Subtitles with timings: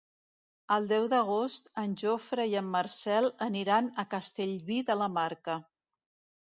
[0.75, 5.63] El deu d'agost en Jofre i en Marcel aniran a Castellví de la Marca.